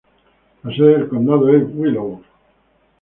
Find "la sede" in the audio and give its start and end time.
0.63-0.97